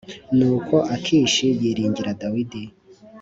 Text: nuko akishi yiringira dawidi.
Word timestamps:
nuko 0.37 0.75
akishi 0.95 1.47
yiringira 1.61 2.11
dawidi. 2.21 2.61